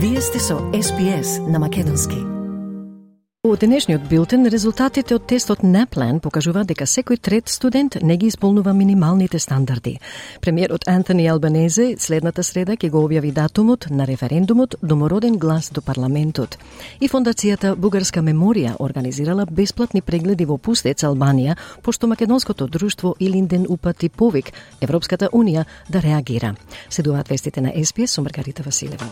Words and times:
Вие 0.00 0.20
сте 0.20 0.38
со 0.38 0.54
SPS 0.70 1.42
на 1.50 1.58
Македонски. 1.58 2.38
Во 3.48 3.56
денешниот 3.56 4.02
билтен, 4.10 4.44
резултатите 4.52 5.14
од 5.16 5.24
тестот 5.30 5.62
NAPLAN 5.64 6.18
покажува 6.20 6.64
дека 6.68 6.84
секој 6.84 7.16
трет 7.16 7.48
студент 7.48 7.96
не 8.02 8.16
ги 8.20 8.28
исполнува 8.28 8.74
минималните 8.76 9.38
стандарди. 9.38 10.00
Премиерот 10.42 10.84
Антони 10.86 11.28
Албанезе 11.32 11.96
следната 11.98 12.44
среда 12.44 12.76
ќе 12.76 12.90
го 12.90 13.00
објави 13.06 13.32
датумот 13.32 13.88
на 13.90 14.06
референдумот 14.06 14.76
Домороден 14.82 15.38
глас 15.38 15.70
до 15.72 15.80
парламентот. 15.80 16.58
И 17.00 17.08
фондацијата 17.08 17.74
Бугарска 17.74 18.20
меморија 18.20 18.76
организирала 18.78 19.46
бесплатни 19.46 20.02
прегледи 20.02 20.44
во 20.44 20.58
Пустец 20.58 21.02
Албанија, 21.02 21.56
пошто 21.82 22.06
македонското 22.06 22.66
друштво 22.66 23.14
Илинден 23.18 23.66
упати 23.68 24.08
повик 24.08 24.52
Европската 24.80 25.30
унија 25.32 25.64
да 25.88 26.02
реагира. 26.02 26.54
Седуваат 26.90 27.28
вестите 27.28 27.60
на 27.60 27.72
СПС 27.84 28.12
со 28.12 28.22
Маргарита 28.22 28.62
Василева. 28.62 29.08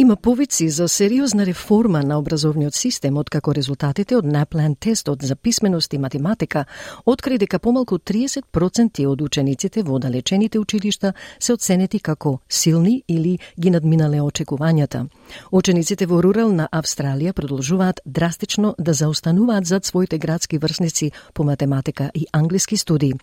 Има 0.00 0.16
повици 0.16 0.68
за 0.68 0.88
сериозна 0.88 1.46
реформа 1.46 2.02
на 2.02 2.18
образовниот 2.18 2.74
систем 2.74 3.16
откако 3.16 3.54
резултатите 3.54 4.16
од 4.16 4.24
Наплан 4.24 4.76
тестот 4.76 5.22
за 5.22 5.36
писменост 5.36 5.92
и 5.92 5.98
математика 5.98 6.64
откри 7.06 7.38
дека 7.38 7.58
помалку 7.58 7.98
30% 7.98 9.06
од 9.06 9.22
учениците 9.22 9.82
во 9.82 9.98
далечените 9.98 10.58
училишта 10.58 11.12
се 11.40 11.52
оценети 11.52 11.98
како 11.98 12.38
силни 12.48 13.02
или 13.08 13.38
ги 13.60 13.70
надминале 13.70 14.20
очекувањата. 14.22 15.08
Учениците 15.50 16.06
во 16.06 16.22
рурална 16.22 16.68
Австралија 16.72 17.32
продолжуваат 17.32 18.00
драстично 18.06 18.74
да 18.78 18.94
заостануваат 18.94 19.66
зад 19.66 19.84
своите 19.84 20.18
градски 20.18 20.58
врсници 20.58 21.10
по 21.34 21.44
математика 21.44 22.10
и 22.14 22.26
англиски 22.32 22.76
студии. 22.76 23.14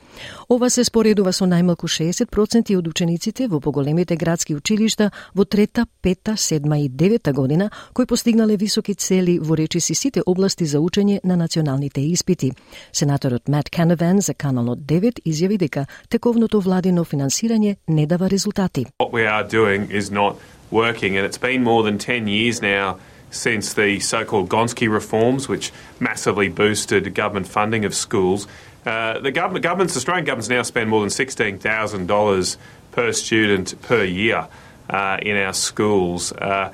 Ова 0.49 0.69
се 0.69 0.83
споредува 0.83 1.31
со 1.31 1.45
најмалку 1.45 1.87
60% 1.87 2.75
од 2.77 2.87
учениците 2.87 3.47
во 3.47 3.59
поголемите 3.59 4.15
градски 4.15 4.55
училишта 4.55 5.11
во 5.35 5.45
трета, 5.45 5.87
пета, 6.01 6.37
седма 6.37 6.64
и 6.73 6.89
девета 6.89 7.33
година, 7.33 7.69
кои 7.93 8.05
постигнале 8.05 8.57
високи 8.57 8.95
цели 8.95 9.39
во 9.39 9.57
речиси 9.57 9.95
сите 9.95 10.21
области 10.25 10.65
за 10.65 10.79
учење 10.79 11.19
на 11.23 11.37
националните 11.37 12.01
испити. 12.01 12.51
Сенаторот 12.93 13.47
Мат 13.47 13.69
Канаван 13.69 14.21
за 14.21 14.33
Каналот 14.33 14.79
9 14.79 15.21
изјави 15.25 15.57
дека 15.57 15.85
тековното 16.09 16.61
владино 16.61 17.05
финансирање 17.05 17.75
не 17.87 18.05
дава 18.05 18.29
резултати. 18.29 18.85
What 18.99 19.11
we 19.11 19.25
are 19.27 19.47
doing 19.47 19.89
is 19.89 20.11
not 20.11 20.35
working 20.71 21.17
and 21.17 21.25
it's 21.25 21.37
been 21.37 21.63
more 21.63 21.83
than 21.83 21.97
10 21.97 22.27
years 22.27 22.61
now 22.61 22.95
since 23.31 23.73
the 23.73 23.99
so-called 23.99 24.49
Gonski 24.49 24.87
reforms, 24.89 25.49
which 25.49 25.71
massively 25.99 26.49
boosted 26.49 27.13
government 27.13 27.47
funding 27.47 27.85
of 27.85 27.93
schools. 27.93 28.47
Uh, 28.85 29.19
the 29.19 29.31
government, 29.31 29.63
governments, 29.63 29.97
Australian 29.97 30.25
governments 30.25 30.49
now 30.49 30.61
spend 30.61 30.89
more 30.89 31.01
than 31.01 31.09
$16,000 31.09 32.57
per 32.91 33.11
student 33.11 33.81
per 33.81 34.03
year 34.03 34.47
uh, 34.89 35.17
in 35.21 35.37
our 35.37 35.53
schools. 35.53 36.31
Uh, 36.33 36.71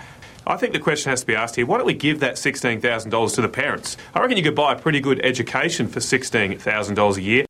I 0.48 0.58
think 0.58 0.74
the 0.74 0.80
question 0.80 1.12
has 1.12 1.22
to 1.22 1.28
be 1.28 1.36
asked 1.36 1.56
here 1.56 1.66
why 1.66 1.78
don't 1.78 1.86
we 1.86 1.94
give 1.94 2.20
that 2.22 2.36
$16,000 2.36 3.36
to 3.36 3.42
the 3.42 3.50
parents? 3.50 3.98
I 4.14 4.22
reckon 4.22 4.38
you 4.38 4.44
could 4.44 4.56
buy 4.56 4.74
a 4.74 4.80
pretty 4.80 5.00
good 5.00 5.20
education 5.24 5.88
for 5.88 6.00
$16,000 6.00 7.18
a 7.18 7.22
year. 7.22 7.46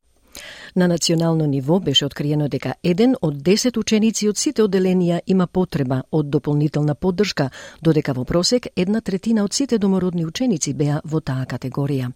На 0.76 0.88
национално 0.88 1.45
ниво 1.45 1.80
беше 1.80 2.06
откриено 2.06 2.48
дека 2.48 2.73
еден 2.84 3.16
од 3.22 3.36
10 3.36 3.78
ученици 3.78 4.30
од 4.30 4.38
сите 4.38 4.64
одделенија 4.64 5.20
има 5.28 5.48
потреба 5.48 6.03
од 6.12 6.30
дополнителна 6.30 6.96
поддршка, 6.96 7.50
додека 7.81 8.14
во 8.14 8.23
просек 8.23 8.68
една 8.75 9.02
третина 9.02 9.44
од 9.44 9.53
сите 9.53 9.78
домородни 9.78 10.25
ученици 10.25 10.73
беа 10.73 11.02
во 11.03 11.20
таа 11.20 11.46
категорија. 11.46 12.12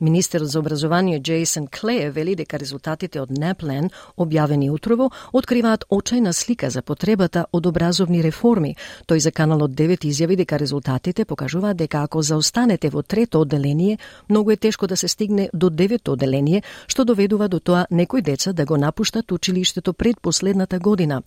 Министерот 0.00 0.48
за 0.48 0.58
образование 0.58 1.20
Джейсон 1.20 1.66
Клеј 1.66 2.10
вели 2.10 2.34
дека 2.34 2.58
резултатите 2.58 3.20
од 3.20 3.30
Неплен, 3.30 3.90
објавени 4.16 4.70
утрово, 4.70 5.10
откриваат 5.32 5.84
очајна 5.90 6.32
слика 6.32 6.70
за 6.70 6.82
потребата 6.82 7.46
од 7.52 7.66
образовни 7.66 8.22
реформи. 8.22 8.76
Тој 9.08 9.18
за 9.18 9.30
Каналот 9.30 9.70
9 9.70 10.06
изјави 10.06 10.36
дека 10.36 10.58
резултатите 10.58 11.24
покажуваат 11.24 11.76
дека 11.76 12.02
ако 12.02 12.22
заостанете 12.22 12.90
во 12.90 13.02
трето 13.02 13.40
одделение, 13.40 13.98
многу 14.30 14.50
е 14.50 14.56
тешко 14.56 14.86
да 14.86 14.96
се 14.96 15.08
стигне 15.08 15.50
до 15.52 15.70
девето 15.70 16.12
одделение, 16.12 16.62
што 16.86 17.04
доведува 17.04 17.48
до 17.48 17.60
тоа 17.60 17.86
некои 17.90 18.22
деца 18.22 18.52
да 18.52 18.64
го 18.64 18.76
напуштат 18.76 19.32
училиштето 19.32 19.92
пред 19.92 20.20
последната 20.20 20.78
година. 20.78 21.22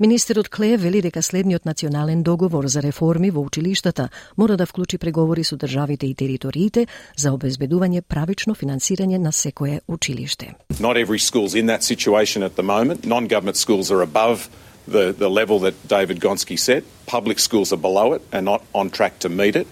Министерот 0.00 0.48
Клеј 0.48 0.76
вели 0.76 1.02
дека 1.02 1.22
следниот 1.22 1.64
национален 1.64 2.22
договор 2.22 2.66
за 2.66 2.82
реформи 2.82 3.30
во 3.30 3.40
училиштата 3.40 4.08
мора 4.36 4.56
да 4.56 4.66
вклучи 4.66 4.98
преговори 4.98 5.44
со 5.44 5.56
државите 5.56 6.06
и 6.06 6.14
териториите 6.14 6.86
за 7.16 7.30
обезбедување 7.30 7.85
Not 10.80 10.96
every 10.96 11.18
school's 11.18 11.54
in 11.54 11.66
that 11.66 11.82
situation 11.82 12.42
at 12.42 12.56
the 12.56 12.62
moment. 12.62 13.06
Non-government 13.06 13.56
schools 13.56 13.90
are 13.90 14.02
above 14.02 14.48
the, 14.86 15.12
the 15.12 15.28
level 15.28 15.60
that 15.60 15.88
David 15.88 16.20
Gonski 16.20 16.58
set. 16.58 16.84
Public 17.06 17.38
schools 17.38 17.72
are 17.72 17.78
below 17.78 18.12
it 18.12 18.22
and 18.32 18.44
not 18.44 18.64
on 18.74 18.90
track 18.90 19.18
to 19.20 19.28
meet 19.28 19.56
it. 19.56 19.66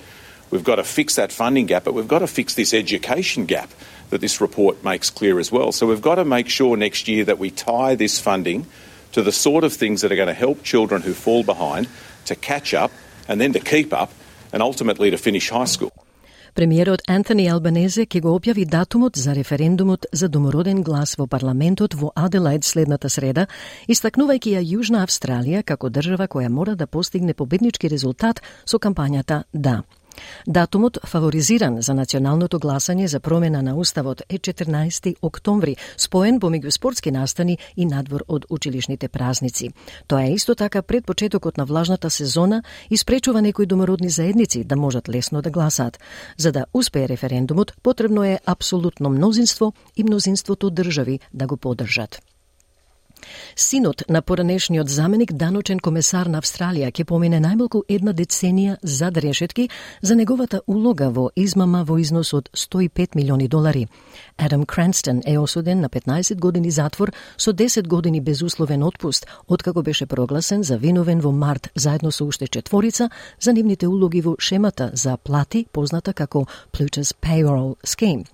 We've 0.50 0.64
got 0.64 0.76
to 0.76 0.84
fix 0.84 1.16
that 1.16 1.32
funding 1.32 1.66
gap, 1.66 1.84
but 1.84 1.94
we've 1.94 2.08
got 2.08 2.20
to 2.20 2.26
fix 2.26 2.54
this 2.54 2.75
education 2.75 3.47
gap 3.47 3.70
that 4.10 4.20
this 4.20 4.41
report 4.41 4.84
makes 4.84 5.10
clear 5.10 5.41
as 5.41 5.50
well. 5.50 5.72
So 5.72 5.86
we've 5.86 6.02
got 6.02 6.16
to 6.16 6.25
make 6.25 6.48
sure 6.48 6.76
next 6.76 7.08
year 7.08 7.25
that 7.25 7.38
we 7.38 7.50
tie 7.50 7.94
this 7.94 8.20
funding 8.20 8.66
to 9.12 9.22
the 9.22 9.32
sort 9.32 9.64
of 9.64 9.72
things 9.72 10.02
that 10.02 10.12
are 10.12 10.16
going 10.16 10.28
to 10.28 10.34
help 10.34 10.62
children 10.62 11.02
who 11.02 11.14
fall 11.14 11.42
behind 11.42 11.88
to 12.26 12.36
catch 12.36 12.75
up 12.75 12.92
and 13.26 13.41
then 13.41 13.52
to 13.52 13.60
keep 13.60 13.92
up 13.92 14.12
and 14.52 14.62
ultimately 14.62 15.10
to 15.10 15.19
finish 15.19 15.50
high 15.50 15.64
school. 15.64 16.03
Премиерот 16.54 17.03
Антони 17.10 17.48
Албанезе 17.50 18.04
ќе 18.06 18.20
го 18.22 18.32
објави 18.38 18.62
датумот 18.70 19.16
за 19.19 19.32
референдумот 19.34 20.06
за 20.12 20.28
домороден 20.31 20.84
глас 20.87 21.16
во 21.19 21.26
парламентот 21.26 21.97
во 21.98 22.12
Аделаид 22.15 22.62
следната 22.62 23.10
среда, 23.10 23.48
истакнувајќи 23.91 24.53
ја 24.54 24.62
Јужна 24.62 25.03
Австралија 25.03 25.64
како 25.66 25.91
држава 25.91 26.28
која 26.31 26.53
мора 26.54 26.76
да 26.78 26.87
постигне 26.87 27.34
победнички 27.34 27.91
резултат 27.91 28.38
со 28.64 28.78
кампањата 28.78 29.43
«Да». 29.53 29.82
Датумот 30.47 30.98
фаворизиран 31.06 31.82
за 31.82 31.94
националното 31.94 32.58
гласање 32.58 33.04
за 33.04 33.20
промена 33.20 33.62
на 33.62 33.76
уставот 33.76 34.22
е 34.28 34.38
14 34.38 35.16
октомври, 35.22 35.76
споен 35.97 36.41
помеѓу 36.41 36.70
спортски 36.70 37.10
настани 37.10 37.58
и 37.76 37.86
надвор 37.86 38.25
од 38.28 38.47
училишните 38.50 39.08
празници. 39.08 39.70
Тоа 40.06 40.22
е 40.25 40.34
исто 40.34 40.54
така 40.54 40.82
пред 40.82 41.06
почетокот 41.06 41.56
на 41.56 41.64
влажната 41.64 42.10
сезона 42.10 42.62
и 42.91 42.97
спречува 42.97 43.42
некои 43.42 43.66
домородни 43.66 44.10
заедници 44.10 44.64
да 44.64 44.76
можат 44.76 45.08
лесно 45.08 45.42
да 45.42 45.50
гласаат. 45.50 45.98
За 46.36 46.52
да 46.52 46.66
успее 46.75 47.08
референдумот, 47.08 47.72
потребно 47.82 48.25
е 48.25 48.38
апсолутно 48.46 49.10
мнозинство 49.10 49.72
и 49.96 50.04
мнозинството 50.04 50.70
држави 50.70 51.20
да 51.34 51.46
го 51.46 51.56
поддржат. 51.56 52.33
Синот 53.56 54.02
на 54.08 54.22
поранешниот 54.22 54.88
заменик 54.88 55.32
даночен 55.32 55.80
комесар 55.80 56.26
на 56.26 56.40
Австралија 56.42 56.90
ќе 56.92 57.04
помине 57.04 57.40
најмалку 57.40 57.82
една 57.88 58.12
деценија 58.12 58.76
зад 58.82 59.16
решетки 59.16 59.68
за 60.02 60.16
неговата 60.16 60.60
улога 60.66 61.10
во 61.10 61.30
измама 61.36 61.84
во 61.84 61.98
износ 61.98 62.32
од 62.34 62.50
105 62.54 63.16
милиони 63.16 63.48
долари. 63.48 63.86
Адам 64.36 64.64
Кранстон 64.66 65.20
е 65.26 65.38
осуден 65.38 65.80
на 65.80 65.88
15 65.88 66.38
години 66.38 66.70
затвор 66.70 67.12
со 67.38 67.52
10 67.52 67.88
години 67.88 68.20
безусловен 68.20 68.82
отпуст, 68.82 69.26
откако 69.48 69.82
беше 69.82 70.06
прогласен 70.06 70.62
за 70.62 70.76
виновен 70.78 71.20
во 71.20 71.32
март 71.32 71.70
заедно 71.74 72.12
со 72.12 72.24
уште 72.24 72.46
четворица 72.46 73.10
за 73.40 73.52
нивните 73.52 73.86
улоги 73.86 74.20
во 74.20 74.36
шемата 74.38 74.90
за 74.94 75.16
плати, 75.16 75.66
позната 75.72 76.12
како 76.12 76.46
Plutus 76.72 77.14
Payroll 77.22 77.76
Scheme. 77.86 78.24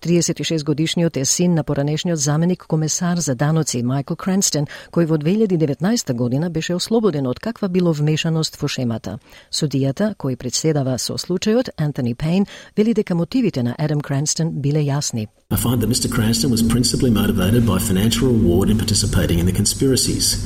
36 0.00 0.64
годишниот 0.64 1.16
е 1.16 1.24
син 1.24 1.54
на 1.54 1.64
поранешниот 1.64 2.18
заменик 2.18 2.64
комесар 2.68 3.16
за 3.18 3.34
даноци 3.34 3.82
Майкл 3.82 4.14
Кренстен, 4.32 4.66
кој 4.92 5.06
во 5.10 5.18
2019 5.20 6.14
година 6.16 6.48
беше 6.50 6.74
ослободен 6.74 7.26
од 7.28 7.38
каква 7.38 7.68
било 7.68 7.92
вмешаност 7.92 8.56
во 8.56 8.68
шемата. 8.68 9.18
Судијата, 9.52 10.14
кој 10.16 10.38
председава 10.40 10.96
со 10.98 11.18
случајот, 11.20 11.68
Антони 11.76 12.14
Пейн, 12.14 12.46
вели 12.76 12.94
дека 12.94 13.14
мотивите 13.14 13.62
на 13.62 13.76
Адам 13.78 14.00
Кренстен 14.00 14.56
биле 14.64 14.80
јасни. 14.88 15.28
I 15.50 15.56
find 15.56 15.82
that 15.82 15.92
Mr 15.92 16.08
Cranston 16.08 16.50
was 16.50 16.62
principally 16.62 17.10
motivated 17.10 17.66
by 17.66 17.78
financial 17.78 18.28
reward 18.28 18.70
in 18.70 18.78
participating 18.78 19.38
in 19.38 19.44
the 19.44 19.52
conspiracies. 19.52 20.40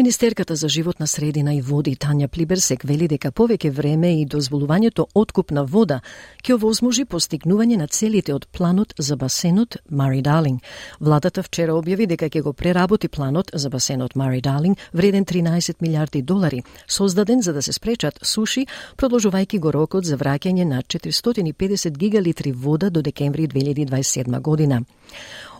Министерката 0.00 0.56
за 0.56 0.68
животна 0.68 1.06
средина 1.06 1.54
и 1.54 1.60
води 1.60 1.92
Тања 1.92 2.26
Плиберсек 2.32 2.86
вели 2.88 3.04
дека 3.08 3.28
повеќе 3.36 3.68
време 3.70 4.14
и 4.16 4.26
дозволувањето 4.26 5.04
откуп 5.14 5.50
на 5.52 5.64
вода 5.68 5.98
ќе 6.40 6.54
овозможи 6.54 7.04
постигнување 7.04 7.76
на 7.76 7.86
целите 7.86 8.32
од 8.32 8.46
планот 8.48 8.94
за 8.98 9.18
басенот 9.20 9.76
Мари 9.90 10.22
Далинг. 10.22 10.62
Владата 11.00 11.42
вчера 11.42 11.76
објави 11.76 12.06
дека 12.06 12.30
ќе 12.30 12.40
го 12.40 12.52
преработи 12.52 13.08
планот 13.08 13.50
за 13.52 13.68
басенот 13.68 14.16
Мари 14.16 14.40
Далинг 14.40 14.78
вреден 14.92 15.24
13 15.24 15.76
милиарди 15.82 16.22
долари, 16.22 16.62
создаден 16.88 17.42
за 17.42 17.52
да 17.52 17.62
се 17.62 17.72
спречат 17.72 18.18
суши, 18.22 18.66
продолжувајќи 18.96 19.58
го 19.58 19.72
рокот 19.72 20.04
за 20.04 20.16
враќање 20.16 20.64
на 20.64 20.80
450 20.82 21.92
гигалитри 21.98 22.52
вода 22.52 22.90
до 22.90 23.02
декември 23.02 23.48
2027 23.48 24.40
година. 24.40 24.80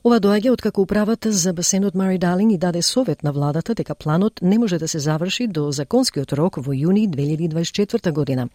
Ова 0.00 0.17
доаѓа 0.17 0.55
откако 0.55 0.81
управата 0.81 1.29
за 1.32 1.52
басенот 1.52 1.94
Мари 1.94 2.17
Далинг 2.19 2.55
и 2.55 2.58
даде 2.58 2.81
совет 2.82 3.23
на 3.23 3.32
владата 3.32 3.75
дека 3.75 3.94
планот 3.94 4.41
не 4.43 4.58
може 4.58 4.79
да 4.79 4.88
се 4.88 4.99
заврши 4.99 5.47
до 5.47 5.70
законскиот 5.73 6.32
рок 6.32 6.56
во 6.56 6.73
јуни 6.73 7.05
2024 7.08 8.12
година. 8.12 8.49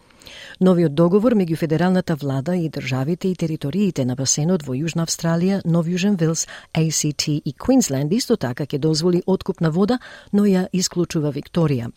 Новиот 0.60 0.94
договор 0.94 1.36
меѓу 1.38 1.56
федералната 1.56 2.16
влада 2.16 2.56
и 2.56 2.68
државите 2.68 3.28
и 3.28 3.36
териториите 3.36 4.04
на 4.04 4.16
басенот 4.16 4.66
во 4.66 4.74
Јужна 4.74 5.06
Австралија, 5.06 5.60
Нов 5.64 5.86
Јужен 5.86 6.18
Вилс, 6.18 6.48
ACT 6.74 7.42
и 7.44 7.52
Квинсленд 7.52 8.12
исто 8.12 8.36
така 8.36 8.66
ќе 8.66 8.78
дозволи 8.78 9.22
откуп 9.26 9.60
на 9.60 9.70
вода, 9.70 10.00
но 10.32 10.50
ја 10.50 10.66
исклучува 10.72 11.30
Викторија. 11.30 11.92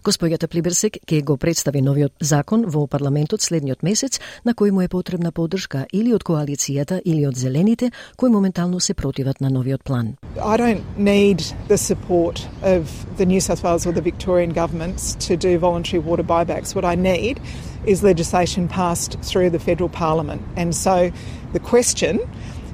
Господјата 0.00 0.48
Плиберсек 0.48 0.96
ќе 1.06 1.20
го 1.22 1.36
представи 1.36 1.82
новиот 1.84 2.24
закон 2.24 2.64
во 2.66 2.86
парламентот 2.88 3.44
следниот 3.44 3.82
месец, 3.84 4.18
на 4.44 4.54
кој 4.56 4.72
му 4.72 4.80
е 4.80 4.88
потребна 4.88 5.32
поддршка 5.32 5.84
или 5.92 6.14
од 6.16 6.24
коалицијата 6.24 7.02
или 7.04 7.26
од 7.28 7.36
зелените, 7.36 7.90
кои 8.16 8.30
моментално 8.30 8.80
се 8.80 8.94
противат 8.94 9.40
на 9.40 9.50
новиот 9.50 9.84
план. 9.84 10.16
I 10.36 10.56
don't 10.56 10.82
need 10.96 11.54
the 11.68 11.76
support 11.76 12.48
of 12.62 12.88
the 13.18 13.26
New 13.26 13.40
South 13.40 13.62
Wales 13.62 13.86
or 13.86 13.92
the 13.92 14.00
Victorian 14.00 14.52
governments 14.52 15.14
to 15.28 15.36
do 15.36 15.58
voluntary 15.58 16.00
water 16.00 16.24
buybacks. 16.24 16.74
What 16.74 16.84
I 16.84 16.96
need 16.96 17.38
is 17.86 18.02
legislation 18.02 18.68
passed 18.68 19.18
through 19.22 19.50
the 19.50 19.58
federal 19.58 19.90
parliament. 19.90 20.40
And 20.56 20.74
so 20.74 21.12
the 21.52 21.60
question 21.60 22.18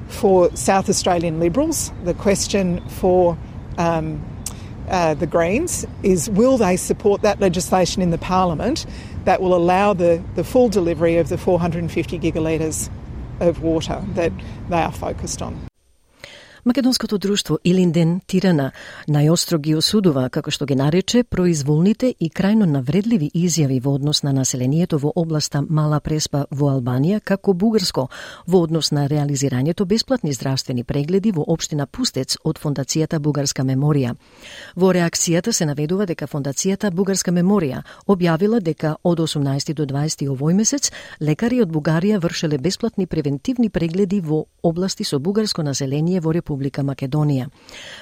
for 0.07 0.49
South 0.55 0.89
Australian 0.89 1.39
Liberals, 1.39 1.91
the 2.05 2.13
question 2.13 2.81
for 2.87 3.37
um, 3.77 4.21
uh, 4.89 5.13
the 5.13 5.27
Greens 5.27 5.85
is 6.03 6.29
will 6.29 6.57
they 6.57 6.77
support 6.77 7.21
that 7.21 7.39
legislation 7.39 8.01
in 8.01 8.09
the 8.09 8.17
Parliament 8.17 8.85
that 9.25 9.41
will 9.41 9.55
allow 9.55 9.93
the, 9.93 10.23
the 10.35 10.43
full 10.43 10.69
delivery 10.69 11.17
of 11.17 11.29
the 11.29 11.37
450 11.37 12.19
gigalitres 12.19 12.89
of 13.39 13.61
water 13.61 14.03
that 14.13 14.31
they 14.69 14.81
are 14.81 14.91
focused 14.91 15.41
on. 15.41 15.68
Македонското 16.65 17.17
друштво 17.17 17.57
Илинден 17.63 18.19
Тирана 18.27 18.71
најостро 19.07 19.57
ги 19.63 19.75
осудува, 19.79 20.25
како 20.29 20.51
што 20.51 20.65
ги 20.67 20.75
нарече, 20.75 21.21
произволните 21.23 22.09
и 22.19 22.27
крајно 22.29 22.65
навредливи 22.67 23.29
изјави 23.33 23.79
во 23.79 23.93
однос 23.95 24.23
на 24.23 24.33
населението 24.35 24.99
во 24.99 25.13
областа 25.15 25.61
Мала 25.61 26.01
Преспа 26.03 26.45
во 26.51 26.73
Албанија, 26.73 27.21
како 27.23 27.53
бугарско, 27.53 28.09
во 28.47 28.59
однос 28.59 28.91
на 28.91 29.05
реализирањето 29.07 29.85
бесплатни 29.85 30.33
здравствени 30.33 30.83
прегледи 30.83 31.31
во 31.31 31.45
општина 31.47 31.85
Пустец 31.87 32.35
од 32.43 32.59
Фондацијата 32.59 33.19
Бугарска 33.19 33.63
меморија. 33.63 34.15
Во 34.75 34.91
реакцијата 34.91 35.53
се 35.55 35.65
наведува 35.65 36.05
дека 36.05 36.27
Фондацијата 36.27 36.91
Бугарска 36.91 37.31
меморија 37.31 37.85
објавила 38.05 38.59
дека 38.59 38.97
од 39.03 39.19
18 39.19 39.73
до 39.73 39.85
20 39.85 40.27
овој 40.35 40.59
месец 40.59 40.91
лекари 41.21 41.61
од 41.61 41.71
Бугарија 41.71 42.19
вршеле 42.19 42.57
бесплатни 42.57 43.07
превентивни 43.07 43.69
прегледи 43.69 44.19
во 44.19 44.43
области 44.61 45.03
со 45.03 45.19
бугарско 45.19 45.63
население 45.63 46.19
во 46.19 46.33
Република 46.33 46.48
Македонија. 46.57 47.49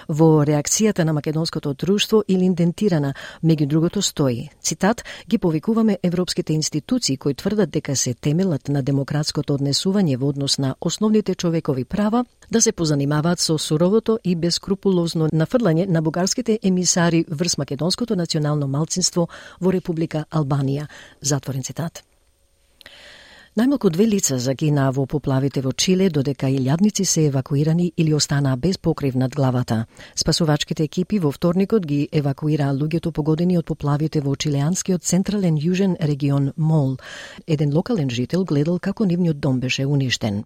Во 0.09 0.44
реакцијата 0.45 1.03
на 1.03 1.13
македонското 1.13 1.73
друштво 1.73 2.23
или 2.27 2.45
индентирана, 2.45 3.13
меѓу 3.44 3.67
другото 3.67 4.01
стои, 4.01 4.49
цитат, 4.61 5.03
ги 5.29 5.38
повикуваме 5.38 5.97
европските 6.03 6.53
институции 6.53 7.17
кои 7.17 7.33
тврдат 7.33 7.69
дека 7.69 7.95
се 7.95 8.13
темелат 8.13 8.69
на 8.69 8.83
демократското 8.83 9.57
однесување 9.57 10.17
во 10.17 10.29
однос 10.29 10.57
на 10.57 10.75
основните 10.81 11.35
човекови 11.35 11.85
права, 11.85 12.25
да 12.51 12.61
се 12.61 12.71
позанимаваат 12.71 13.39
со 13.39 13.57
суровото 13.57 14.19
и 14.23 14.35
бескрупулозно 14.35 15.29
нафрлање 15.33 15.88
на 15.88 16.01
бугарските 16.01 16.59
емисари 16.63 17.25
врз 17.29 17.57
македонското 17.57 18.15
национално 18.15 18.67
малцинство 18.67 19.27
во 19.61 19.71
Република 19.71 20.25
Албанија. 20.31 20.88
Затворен 21.21 21.63
цитат. 21.63 22.06
Најмалку 23.57 23.89
две 23.89 24.06
лица 24.06 24.36
загинаа 24.38 24.92
во 24.94 25.07
поплавите 25.09 25.63
во 25.65 25.71
Чиле, 25.74 26.12
додека 26.13 26.45
илјадници 26.45 27.06
се 27.09 27.24
евакуирани 27.25 27.88
или 27.98 28.13
останаа 28.13 28.56
без 28.56 28.77
покрив 28.77 29.15
над 29.18 29.33
главата. 29.33 29.88
Спасувачките 30.13 30.83
екипи 30.83 31.18
во 31.18 31.31
вторникот 31.33 31.88
ги 31.89 32.07
евакуираа 32.12 32.75
луѓето 32.77 33.09
погодени 33.12 33.57
од 33.57 33.65
поплавите 33.65 34.21
во 34.21 34.36
чилеанскиот 34.36 35.01
централен 35.01 35.57
јужен 35.57 35.98
регион 35.98 36.51
Мол. 36.56 37.00
Еден 37.48 37.74
локален 37.74 38.12
жител 38.13 38.45
гледал 38.45 38.77
како 38.77 39.06
нивниот 39.06 39.39
дом 39.39 39.60
беше 39.60 39.88
уништен. 39.88 40.44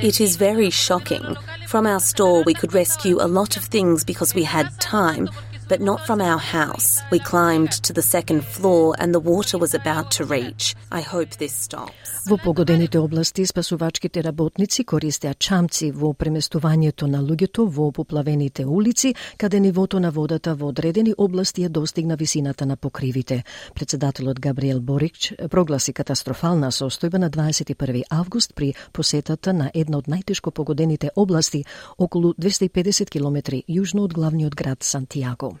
It 0.00 0.24
is 0.24 0.40
very 0.40 0.70
shocking. 0.70 1.36
From 1.68 1.84
our 1.84 2.00
store 2.00 2.42
we 2.46 2.54
could 2.54 2.72
rescue 2.72 3.20
a 3.20 3.28
lot 3.28 3.58
of 3.58 3.68
things 3.68 4.02
because 4.02 4.34
we 4.34 4.44
had 4.44 4.72
time, 4.80 5.28
but 5.70 5.80
not 5.80 6.00
from 6.06 6.20
our 6.20 6.42
house. 6.58 6.88
We 7.12 7.20
climbed 7.20 7.72
to 7.86 7.92
the 7.92 8.02
second 8.02 8.42
floor 8.44 8.96
and 8.98 9.14
the 9.14 9.24
water 9.32 9.56
was 9.56 9.72
about 9.72 10.10
to 10.16 10.24
reach. 10.24 10.74
I 10.90 11.00
hope 11.00 11.30
this 11.38 11.54
stops. 11.66 12.10
Во 12.26 12.36
погодените 12.36 12.98
области 12.98 13.46
спасувачките 13.46 14.22
работници 14.24 14.84
користеа 14.84 15.34
чамци 15.34 15.90
во 15.90 16.12
преместувањето 16.12 17.06
на 17.06 17.22
луѓето 17.22 17.64
во 17.70 17.92
поплавените 17.92 18.66
улици, 18.66 19.14
каде 19.38 19.60
нивото 19.60 20.00
на 20.00 20.10
водата 20.10 20.54
во 20.54 20.68
одредени 20.68 21.14
области 21.18 21.62
ја 21.62 21.68
достигна 21.68 22.16
висината 22.16 22.66
на 22.66 22.76
покривите. 22.76 23.44
Председателот 23.74 24.40
Габриел 24.40 24.80
Борич 24.80 25.34
прогласи 25.50 25.92
катастрофална 25.92 26.70
состојба 26.70 27.18
на 27.18 27.30
21 27.30 28.02
август 28.10 28.54
при 28.54 28.74
посетата 28.92 29.52
на 29.52 29.70
една 29.74 29.98
од 29.98 30.06
најтешко 30.06 30.50
погодените 30.50 31.10
области 31.16 31.64
околу 31.98 32.34
250 32.34 33.10
километри 33.10 33.64
јужно 33.68 34.04
од 34.04 34.12
главниот 34.12 34.54
град 34.54 34.78
Сантијаго. 34.80 35.59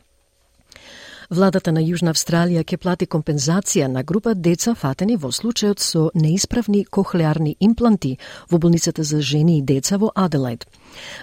Владата 1.30 1.70
на 1.70 1.78
Јужна 1.78 2.10
Австралија 2.10 2.64
ќе 2.66 2.76
плати 2.82 3.06
компензација 3.06 3.86
на 3.86 4.02
група 4.02 4.32
деца 4.34 4.72
фатени 4.74 5.14
во 5.14 5.28
случајот 5.30 5.78
со 5.78 6.00
неисправни 6.18 6.80
кохлеарни 6.84 7.52
импланти 7.60 8.16
во 8.50 8.58
болницата 8.58 9.04
за 9.06 9.20
жени 9.22 9.58
и 9.58 9.62
деца 9.62 9.94
во 9.96 10.10
Аделајд. 10.10 10.66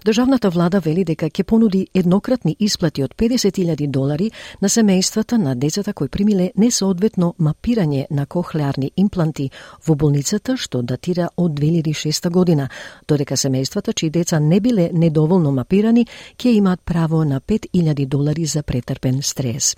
Државната 0.05 0.49
влада 0.49 0.79
вели 0.79 1.03
дека 1.03 1.27
ќе 1.27 1.43
понуди 1.43 1.87
еднократни 1.93 2.55
исплати 2.59 3.03
од 3.03 3.15
50.000 3.19 3.87
долари 3.91 4.31
на 4.61 4.69
семејствата 4.69 5.35
на 5.37 5.55
децата 5.55 5.93
кои 5.93 6.07
примиле 6.07 6.51
несоодветно 6.55 7.33
мапирање 7.37 8.05
на 8.09 8.25
кохлеарни 8.25 8.91
импланти 8.95 9.49
во 9.87 9.95
болницата 9.95 10.55
што 10.55 10.81
датира 10.81 11.27
од 11.35 11.51
2006 11.51 12.29
година, 12.29 12.69
додека 13.07 13.35
семејствата 13.35 13.91
чии 13.93 14.09
деца 14.09 14.39
не 14.39 14.61
биле 14.61 14.89
недоволно 14.93 15.51
мапирани 15.51 16.07
ќе 16.37 16.55
имаат 16.55 16.79
право 16.85 17.25
на 17.25 17.41
5.000 17.41 18.07
долари 18.07 18.45
за 18.45 18.63
претрпен 18.63 19.21
стрес. 19.21 19.75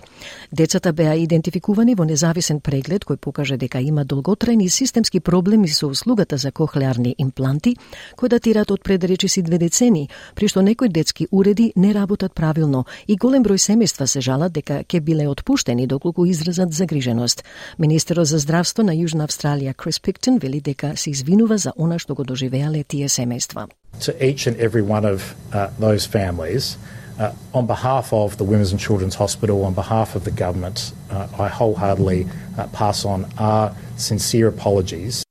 Децата 0.52 0.92
беа 0.92 1.14
идентификувани 1.14 1.94
во 1.94 2.04
независен 2.04 2.60
преглед 2.60 3.04
кој 3.04 3.16
покаже 3.16 3.56
дека 3.56 3.80
има 3.80 4.04
долготрајни 4.04 4.68
системски 4.68 5.20
проблеми 5.20 5.68
со 5.68 5.86
услугата 5.86 6.36
за 6.36 6.52
кохлеарни 6.52 7.14
импланти, 7.18 7.76
кои 8.16 8.28
датираат 8.28 8.70
од 8.70 8.82
пред 8.82 9.04
речиси 9.04 9.42
две 9.42 9.58
децени 9.58 10.08
при 10.34 10.48
што 10.48 10.62
некои 10.62 10.88
детски 10.88 11.26
уреди 11.30 11.72
не 11.76 11.94
работат 11.94 12.34
правилно 12.34 12.84
и 13.06 13.16
голем 13.16 13.44
број 13.44 13.58
семејства 13.58 14.06
се 14.06 14.20
жалат 14.20 14.52
дека 14.52 14.82
ќе 14.84 15.00
биле 15.00 15.28
отпуштени 15.28 15.86
доколку 15.86 16.26
изразат 16.26 16.72
загриженост. 16.72 17.44
Министерот 17.78 18.26
за 18.26 18.38
здравство 18.38 18.82
на 18.82 18.92
Јужна 18.92 19.26
Австралија 19.26 19.74
Крис 19.74 20.00
Пиктон 20.00 20.38
вели 20.38 20.60
дека 20.60 20.96
се 20.96 21.10
извинува 21.10 21.58
за 21.58 21.72
она 21.76 21.98
што 21.98 22.14
го 22.14 22.24
доживеале 22.24 22.84
тие 22.84 23.08
семејства. 23.08 23.68
To 24.00 24.12
each 24.20 24.46
and 24.46 24.56
every 24.56 24.82
one 24.82 25.04
of 25.04 25.34
uh, 25.52 25.68
those 25.80 26.06
families, 26.06 26.76
uh, 27.20 27.58
on 27.58 27.66
behalf 27.66 28.12
of 28.12 28.36
the 28.38 28.44
Women's 28.44 28.72
and 28.72 28.80
Children's 28.80 29.14
Hospital, 29.14 29.64
on 29.64 29.74
behalf 29.74 30.16
of 30.16 30.24
the 30.24 30.34
government, 30.44 30.92
uh, 31.10 31.28
I 31.38 31.48
wholeheartedly 31.48 32.20
uh, 32.58 32.66
pass 32.68 33.04
on 33.04 33.26
our 33.38 33.74
sincere 33.96 34.48
apologies. 34.48 35.24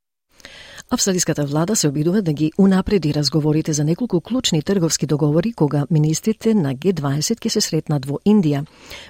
Австралиската 0.92 1.46
влада 1.46 1.76
се 1.76 1.88
обидува 1.88 2.22
да 2.22 2.34
ги 2.34 2.52
унапреди 2.58 3.14
разговорите 3.14 3.74
за 3.74 3.84
неколку 3.84 4.22
клучни 4.22 4.62
трговски 4.62 5.06
договори 5.06 5.54
кога 5.54 5.86
министрите 5.92 6.54
на 6.54 6.76
Г20 6.76 7.40
ќе 7.46 7.50
се 7.50 7.62
сретнат 7.62 8.06
во 8.06 8.18
Индија. 8.26 8.66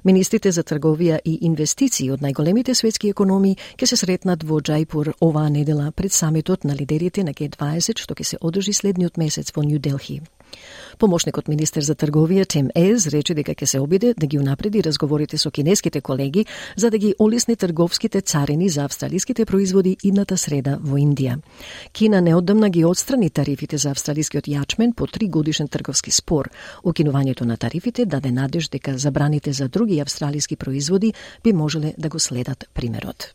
Министрите 0.05 0.51
за 0.51 0.63
трговија 0.63 1.19
и 1.25 1.37
инвестиции 1.41 2.11
од 2.11 2.19
најголемите 2.19 2.75
светски 2.75 3.09
економии 3.09 3.55
ќе 3.77 3.85
се 3.85 3.95
сретнат 3.95 4.43
во 4.43 4.59
Джајпур 4.59 5.13
оваа 5.21 5.49
недела 5.49 5.91
пред 5.91 6.11
самитот 6.11 6.63
на 6.63 6.75
лидерите 6.75 7.23
на 7.23 7.31
Г20 7.31 7.95
што 7.97 8.13
ќе 8.13 8.23
се 8.23 8.37
одржи 8.41 8.73
следниот 8.73 9.17
месец 9.17 9.55
во 9.55 9.63
Нью 9.63 9.79
Делхи. 9.79 10.19
Помошникот 10.99 11.47
министер 11.47 11.83
за 11.83 11.95
трговија 11.95 12.45
Тим 12.47 12.69
Ез 12.75 13.07
рече 13.07 13.33
дека 13.33 13.53
ќе 13.55 13.65
се 13.65 13.79
обиде 13.79 14.13
да 14.17 14.27
ги 14.27 14.39
унапреди 14.39 14.81
разговорите 14.83 15.37
со 15.37 15.51
кинеските 15.51 16.01
колеги 16.01 16.45
за 16.75 16.89
да 16.89 16.97
ги 16.97 17.15
олесни 17.19 17.55
трговските 17.55 18.21
царини 18.21 18.69
за 18.69 18.83
австралиските 18.83 19.45
производи 19.45 19.97
идната 20.03 20.37
среда 20.37 20.77
во 20.81 20.97
Индија. 20.97 21.39
Кина 21.93 22.21
неодамна 22.21 22.69
ги 22.69 22.85
отстрани 22.85 23.29
тарифите 23.29 23.77
за 23.77 23.91
австралискиот 23.91 24.47
јачмен 24.47 24.93
по 24.95 25.07
три 25.07 25.29
годишен 25.29 25.67
трговски 25.67 26.11
спор. 26.11 26.49
Укинувањето 26.83 27.45
на 27.45 27.57
тарифите 27.57 28.05
даде 28.05 28.31
надеж 28.31 28.69
дека 28.69 28.97
забраните 28.97 29.53
за 29.53 29.69
други 29.69 29.99
австралиски 29.99 30.55
производи 30.55 31.13
би 31.43 31.53
можеле 31.53 31.93
да 31.97 32.09
го 32.09 32.19
следат 32.19 32.69
примерот. 32.73 33.33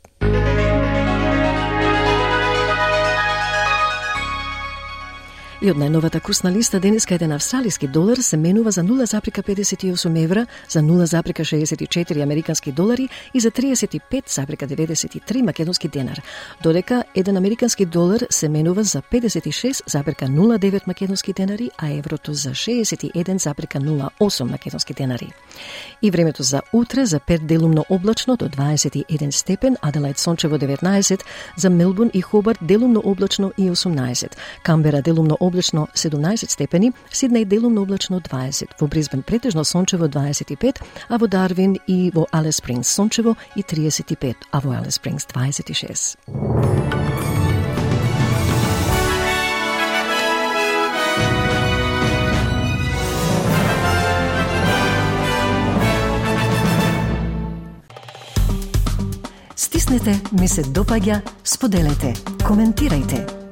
И 5.64 5.70
од 5.72 5.78
најновата 5.80 6.20
курсна 6.20 6.50
листа 6.52 6.76
денеска 6.76 7.14
еден 7.16 7.32
австралиски 7.32 7.88
долар 7.88 8.18
се 8.20 8.36
менува 8.36 8.70
за 8.70 8.82
0,58 8.84 10.24
евра, 10.24 10.46
за 10.68 10.80
0,64 10.80 12.22
американски 12.22 12.72
долари 12.72 13.08
и 13.34 13.40
за 13.40 13.50
35,93 13.50 15.42
македонски 15.42 15.88
денар, 15.88 16.22
додека 16.62 17.04
еден 17.14 17.36
американски 17.36 17.86
долар 17.86 18.20
се 18.30 18.48
менува 18.48 18.82
за 18.82 19.02
56,09 19.02 20.86
македонски 20.86 21.32
денари, 21.32 21.70
а 21.78 21.90
еврото 21.90 22.34
за 22.34 22.50
61,08 22.50 24.44
македонски 24.44 24.94
денари. 24.94 25.32
И 26.02 26.10
времето 26.10 26.42
за 26.42 26.62
утре 26.72 27.06
за 27.06 27.20
Перт 27.20 27.46
делумно 27.46 27.84
облачно 27.90 28.36
до 28.36 28.48
21 28.48 29.30
степен, 29.30 29.76
Аделајд 29.76 30.18
сончево 30.18 30.58
19, 30.58 31.20
за 31.56 31.70
Мелбурн 31.70 32.10
и 32.14 32.20
Хобарт 32.20 32.58
делумно 32.62 33.02
облачно 33.04 33.52
и 33.58 33.70
18, 33.70 34.36
Камбера 34.62 35.02
делумно 35.02 35.36
облачно 35.40 35.53
17 35.62 36.50
степени, 36.50 36.92
Сиднеј 37.10 37.44
делумно 37.44 37.82
облачно 37.82 38.20
20, 38.20 38.68
во 38.80 38.86
Брисбен 38.86 39.22
претежно 39.22 39.64
сончево 39.64 40.08
25, 40.08 40.82
а 41.08 41.18
во 41.18 41.26
Дарвин 41.26 41.78
и 41.86 42.10
во 42.14 42.26
Алес 42.32 42.56
Спрингс 42.56 42.88
сончево 42.88 43.36
и 43.56 43.62
35, 43.62 44.36
а 44.50 44.60
во 44.60 44.78
Алес 44.78 44.94
Спрингс 44.94 45.26
26. 45.26 46.18
Стиснете, 59.56 60.20
ми 60.32 60.48
се 60.48 60.62
допаѓа, 60.62 61.20
споделете, 61.44 62.14
коментирайте. 62.46 63.26